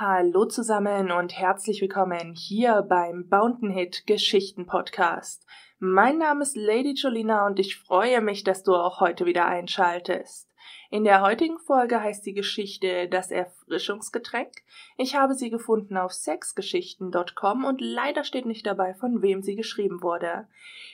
[0.00, 5.44] Hallo zusammen und herzlich willkommen hier beim Bountain Hit Geschichten Podcast.
[5.80, 10.48] Mein Name ist Lady Jolina und ich freue mich, dass du auch heute wieder einschaltest.
[10.90, 14.52] In der heutigen Folge heißt die Geschichte Das Erfrischungsgetränk.
[14.96, 20.02] Ich habe sie gefunden auf sexgeschichten.com und leider steht nicht dabei, von wem sie geschrieben
[20.02, 20.48] wurde.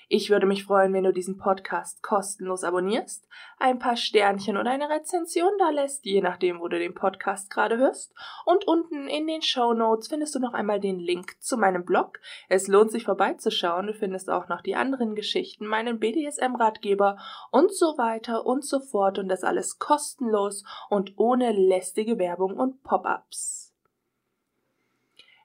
[0.08, 3.26] Ich würde mich freuen, wenn du diesen Podcast kostenlos abonnierst,
[3.58, 7.78] ein paar Sternchen oder eine Rezension da lässt, je nachdem, wo du den Podcast gerade
[7.78, 8.12] hörst.
[8.44, 12.20] Und unten in den Show Notes findest du noch einmal den Link zu meinem Blog.
[12.48, 13.86] Es lohnt sich vorbeizuschauen.
[13.86, 17.16] Du findest auch noch die anderen Geschichten, meinen BDSM-Ratgeber
[17.50, 22.82] und so weiter und so fort und das alles kostenlos und ohne lästige Werbung und
[22.84, 23.74] Pop-ups.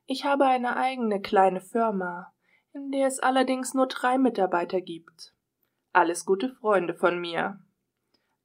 [0.05, 2.31] Ich habe eine eigene kleine Firma,
[2.71, 5.35] in der es allerdings nur drei Mitarbeiter gibt.
[5.91, 7.59] Alles gute Freunde von mir.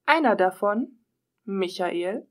[0.04, 0.98] Einer davon,
[1.44, 2.26] Michael,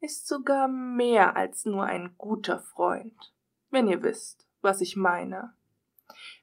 [0.00, 3.32] ist sogar mehr als nur ein guter Freund,
[3.70, 5.54] wenn ihr wisst, was ich meine.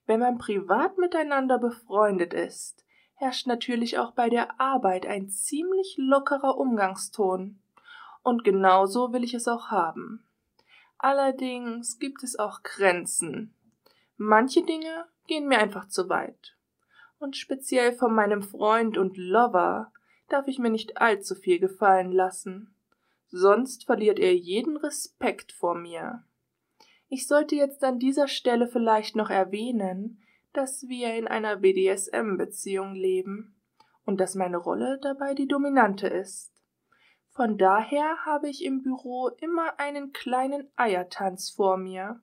[0.05, 2.85] Wenn man privat miteinander befreundet ist,
[3.21, 7.61] herrscht natürlich auch bei der Arbeit ein ziemlich lockerer Umgangston.
[8.23, 10.25] Und genauso will ich es auch haben.
[10.97, 13.53] Allerdings gibt es auch Grenzen.
[14.17, 16.57] Manche Dinge gehen mir einfach zu weit.
[17.19, 19.91] Und speziell von meinem Freund und Lover
[20.27, 22.73] darf ich mir nicht allzu viel gefallen lassen.
[23.27, 26.23] Sonst verliert er jeden Respekt vor mir.
[27.07, 33.55] Ich sollte jetzt an dieser Stelle vielleicht noch erwähnen, dass wir in einer BDSM-Beziehung leben
[34.05, 36.51] und dass meine Rolle dabei die dominante ist.
[37.29, 42.21] Von daher habe ich im Büro immer einen kleinen Eiertanz vor mir.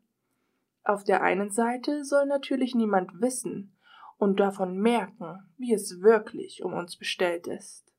[0.85, 3.75] Auf der einen Seite soll natürlich niemand wissen
[4.19, 7.93] und davon merken, wie es wirklich um uns bestellt ist.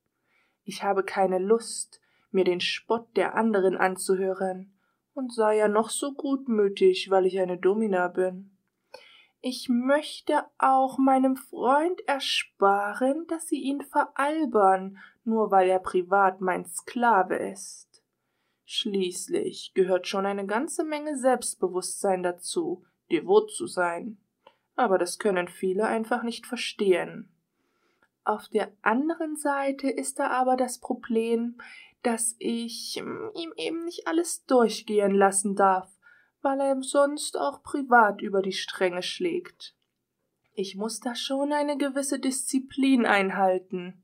[0.63, 2.00] Ich habe keine Lust,
[2.31, 4.75] mir den Spott der anderen anzuhören,
[5.13, 8.52] und sei ja noch so gutmütig, weil ich eine Domina bin.
[9.41, 16.66] Ich möchte auch meinem Freund ersparen, dass sie ihn veralbern, nur weil er privat mein
[16.66, 18.03] Sklave ist.
[18.66, 24.17] Schließlich gehört schon eine ganze Menge Selbstbewusstsein dazu, devot zu sein.
[24.75, 27.31] Aber das können viele einfach nicht verstehen.
[28.25, 31.59] Auf der anderen Seite ist da aber das Problem,
[32.03, 35.98] dass ich hm, ihm eben nicht alles durchgehen lassen darf
[36.41, 39.75] weil er sonst auch privat über die Stränge schlägt.
[40.53, 44.03] Ich muss da schon eine gewisse Disziplin einhalten.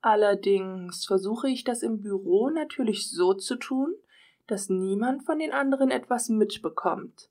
[0.00, 3.94] Allerdings versuche ich das im Büro natürlich so zu tun,
[4.46, 7.30] dass niemand von den anderen etwas mitbekommt.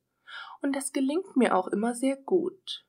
[0.61, 2.85] Und das gelingt mir auch immer sehr gut.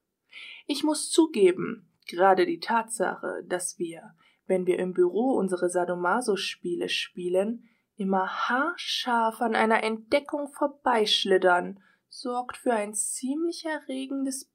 [0.67, 4.15] Ich muss zugeben, gerade die Tatsache, dass wir,
[4.47, 7.69] wenn wir im Büro unsere Sadomaso-Spiele spielen,
[8.01, 14.51] immer haarscharf an einer Entdeckung vorbeischlittern, sorgt für ein ziemlich erregendes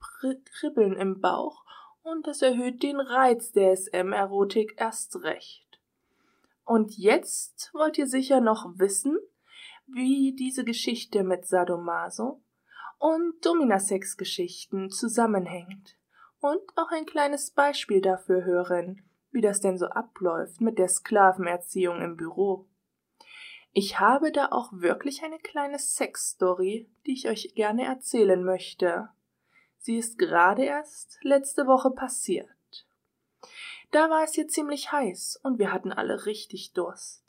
[0.60, 1.64] Kribbeln im Bauch
[2.02, 5.80] und das erhöht den Reiz der SM-Erotik erst recht.
[6.64, 9.18] Und jetzt wollt ihr sicher noch wissen,
[9.86, 12.42] wie diese Geschichte mit Sadomaso
[12.98, 15.98] und Dominasex-Geschichten zusammenhängt
[16.40, 22.02] und auch ein kleines Beispiel dafür hören, wie das denn so abläuft mit der Sklavenerziehung
[22.02, 22.68] im Büro.
[23.78, 29.10] Ich habe da auch wirklich eine kleine Sexstory, die ich euch gerne erzählen möchte.
[29.80, 32.48] Sie ist gerade erst letzte Woche passiert.
[33.92, 37.26] Da war es hier ziemlich heiß und wir hatten alle richtig Durst.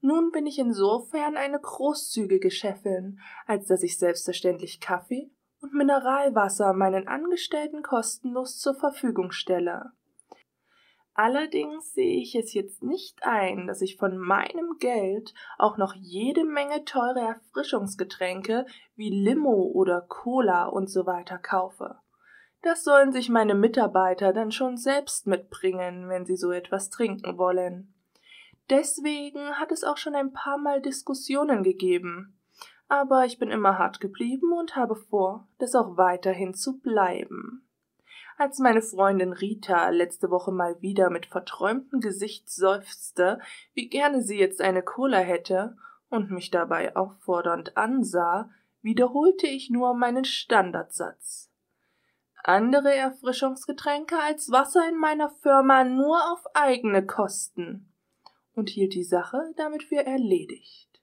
[0.00, 7.06] Nun bin ich insofern eine großzügige Chefin, als dass ich selbstverständlich Kaffee und Mineralwasser meinen
[7.06, 9.92] Angestellten kostenlos zur Verfügung stelle.
[11.18, 16.44] Allerdings sehe ich es jetzt nicht ein, dass ich von meinem Geld auch noch jede
[16.44, 18.66] Menge teure Erfrischungsgetränke
[18.96, 21.96] wie Limo oder Cola und so weiter kaufe.
[22.60, 27.94] Das sollen sich meine Mitarbeiter dann schon selbst mitbringen, wenn sie so etwas trinken wollen.
[28.68, 32.38] Deswegen hat es auch schon ein paar Mal Diskussionen gegeben.
[32.88, 37.65] Aber ich bin immer hart geblieben und habe vor, das auch weiterhin zu bleiben.
[38.38, 43.40] Als meine Freundin Rita letzte Woche mal wieder mit verträumtem Gesicht seufzte,
[43.72, 45.78] wie gerne sie jetzt eine Cola hätte
[46.10, 48.50] und mich dabei auffordernd ansah,
[48.82, 51.50] wiederholte ich nur meinen Standardsatz.
[52.44, 57.90] Andere Erfrischungsgetränke als Wasser in meiner Firma nur auf eigene Kosten
[58.54, 61.00] und hielt die Sache damit für erledigt.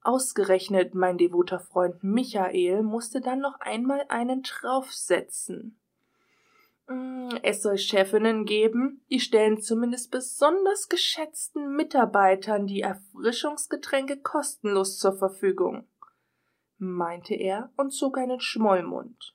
[0.00, 5.78] Ausgerechnet mein devoter Freund Michael musste dann noch einmal einen draufsetzen.
[6.88, 15.16] Mm, es soll Chefinnen geben, die stellen zumindest besonders geschätzten Mitarbeitern die Erfrischungsgetränke kostenlos zur
[15.16, 15.86] Verfügung.
[16.80, 19.34] meinte er und zog einen Schmollmund.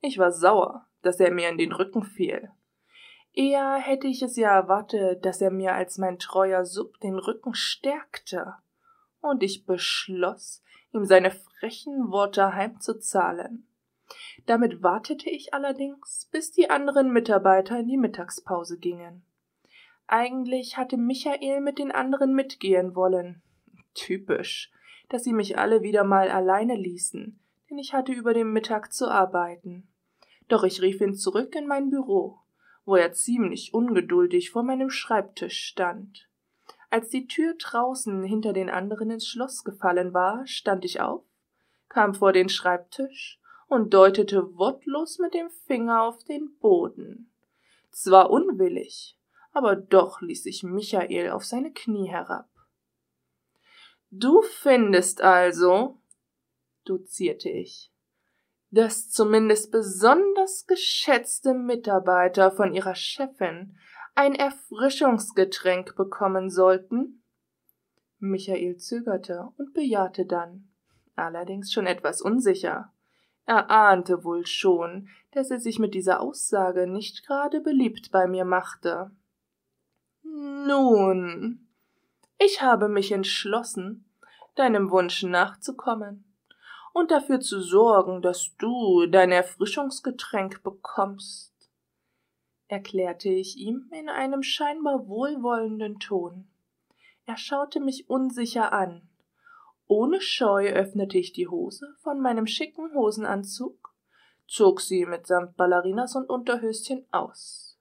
[0.00, 2.50] Ich war sauer, dass er mir in den Rücken fiel.
[3.32, 7.54] Eher hätte ich es ja erwartet, dass er mir als mein treuer Sub den Rücken
[7.54, 8.54] stärkte,
[9.20, 10.62] und ich beschloss,
[10.92, 13.67] ihm seine frechen Worte heimzuzahlen.
[14.46, 19.22] Damit wartete ich allerdings, bis die anderen Mitarbeiter in die Mittagspause gingen.
[20.06, 23.42] Eigentlich hatte Michael mit den anderen mitgehen wollen.
[23.94, 24.70] Typisch,
[25.08, 27.38] dass sie mich alle wieder mal alleine ließen,
[27.68, 29.86] denn ich hatte über den Mittag zu arbeiten.
[30.48, 32.38] Doch ich rief ihn zurück in mein Büro,
[32.86, 36.26] wo er ziemlich ungeduldig vor meinem Schreibtisch stand.
[36.90, 41.22] Als die Tür draußen hinter den anderen ins Schloss gefallen war, stand ich auf,
[41.90, 47.30] kam vor den Schreibtisch und deutete wortlos mit dem Finger auf den Boden.
[47.90, 49.18] Zwar unwillig,
[49.52, 52.48] aber doch ließ sich Michael auf seine Knie herab.
[54.10, 56.00] Du findest also,
[56.84, 57.92] dozierte ich,
[58.70, 63.76] dass zumindest besonders geschätzte Mitarbeiter von ihrer Chefin
[64.14, 67.22] ein Erfrischungsgetränk bekommen sollten?
[68.18, 70.70] Michael zögerte und bejahte dann,
[71.14, 72.92] allerdings schon etwas unsicher.
[73.48, 78.44] Er ahnte wohl schon, dass er sich mit dieser Aussage nicht gerade beliebt bei mir
[78.44, 79.10] machte.
[80.22, 81.66] Nun,
[82.38, 84.04] ich habe mich entschlossen,
[84.54, 86.30] deinem Wunsch nachzukommen
[86.92, 91.54] und dafür zu sorgen, dass du dein Erfrischungsgetränk bekommst,
[92.66, 96.50] erklärte ich ihm in einem scheinbar wohlwollenden Ton.
[97.24, 99.07] Er schaute mich unsicher an,
[99.88, 103.94] ohne Scheu öffnete ich die Hose von meinem schicken Hosenanzug,
[104.46, 107.78] zog sie mitsamt Ballerinas und Unterhöschen aus.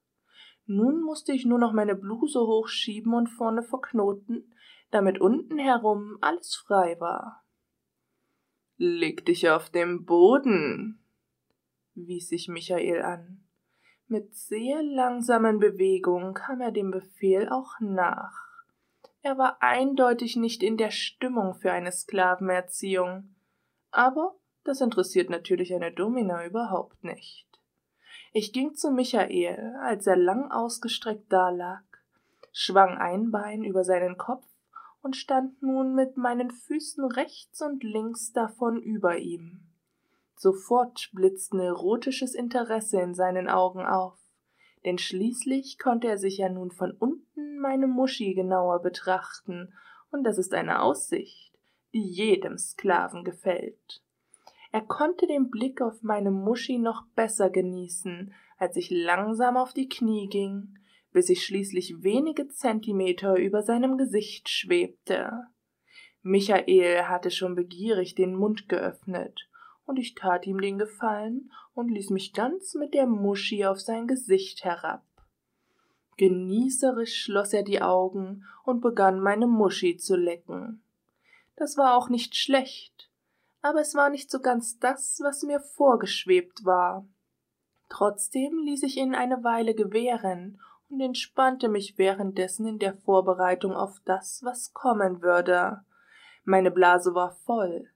[0.66, 4.54] Nun musste ich nur noch meine Bluse hochschieben und vorne verknoten,
[4.90, 7.44] damit unten herum alles frei war.
[8.78, 11.04] Leg dich auf den Boden,
[11.94, 13.44] wies sich Michael an.
[14.08, 18.47] Mit sehr langsamen Bewegungen kam er dem Befehl auch nach.
[19.28, 23.36] Er war eindeutig nicht in der Stimmung für eine Sklavenerziehung.
[23.92, 27.46] Aber das interessiert natürlich eine Domina überhaupt nicht.
[28.32, 31.84] Ich ging zu Michael, als er lang ausgestreckt dalag,
[32.54, 34.48] schwang ein Bein über seinen Kopf
[35.02, 39.60] und stand nun mit meinen Füßen rechts und links davon über ihm.
[40.38, 44.18] Sofort blitzte erotisches Interesse in seinen Augen auf
[44.88, 47.27] denn schließlich konnte er sich ja nun von unten
[47.60, 49.74] meine Muschi genauer betrachten,
[50.12, 51.54] und das ist eine Aussicht,
[51.94, 54.02] die jedem Sklaven gefällt.
[54.72, 59.88] Er konnte den Blick auf meine Muschi noch besser genießen, als ich langsam auf die
[59.88, 60.78] Knie ging,
[61.12, 65.48] bis ich schließlich wenige Zentimeter über seinem Gesicht schwebte.
[66.22, 69.50] Michael hatte schon begierig den Mund geöffnet,
[69.86, 74.06] und ich tat ihm den Gefallen und ließ mich ganz mit der Muschi auf sein
[74.06, 75.04] Gesicht herab.
[76.18, 80.82] Genießerisch schloss er die Augen und begann meine Muschi zu lecken.
[81.56, 83.10] Das war auch nicht schlecht,
[83.62, 87.08] aber es war nicht so ganz das, was mir vorgeschwebt war.
[87.90, 90.60] Trotzdem ließ ich ihn eine Weile gewähren
[90.90, 95.82] und entspannte mich währenddessen in der Vorbereitung auf das, was kommen würde.
[96.44, 97.90] Meine Blase war voll,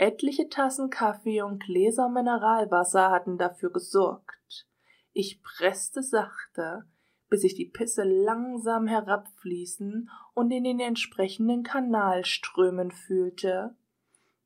[0.00, 4.66] Etliche Tassen Kaffee und Gläser Mineralwasser hatten dafür gesorgt.
[5.12, 6.86] Ich presste sachte,
[7.30, 13.76] bis ich die Pisse langsam herabfließen und in den entsprechenden Kanal strömen fühlte.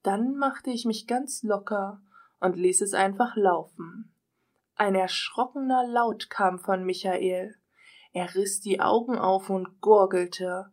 [0.03, 2.03] Dann machte ich mich ganz locker
[2.41, 4.13] und ließ es einfach laufen.
[4.77, 7.57] Ein erschrockener Laut kam von Michael.
[8.13, 10.71] Er riß die Augen auf und gurgelte,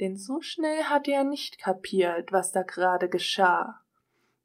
[0.00, 3.80] denn so schnell hatte er nicht kapiert, was da gerade geschah.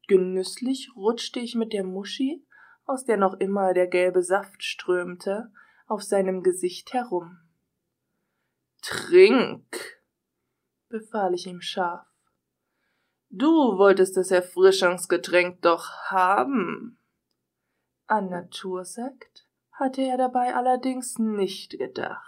[0.06, 2.46] Genüsslich rutschte ich mit der Muschi,
[2.86, 5.50] aus der noch immer der gelbe Saft strömte,
[5.88, 7.38] auf seinem Gesicht herum.
[8.82, 10.00] Trink,
[10.88, 12.06] befahl ich ihm scharf.
[13.30, 16.98] Du wolltest das Erfrischungsgetränk doch haben.
[18.06, 22.24] An Natursekt hatte er dabei allerdings nicht gedacht.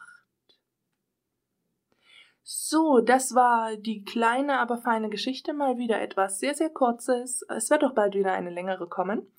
[2.42, 5.52] So, das war die kleine, aber feine Geschichte.
[5.52, 7.42] Mal wieder etwas sehr, sehr kurzes.
[7.48, 9.30] Es wird doch bald wieder eine längere kommen.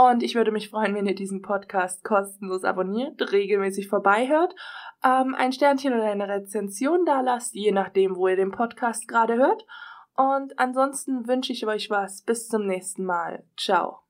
[0.00, 4.54] Und ich würde mich freuen, wenn ihr diesen Podcast kostenlos abonniert, regelmäßig vorbeihört,
[5.04, 9.36] ähm, ein Sternchen oder eine Rezension da lasst, je nachdem, wo ihr den Podcast gerade
[9.36, 9.66] hört.
[10.16, 12.22] Und ansonsten wünsche ich euch was.
[12.22, 13.44] Bis zum nächsten Mal.
[13.58, 14.09] Ciao.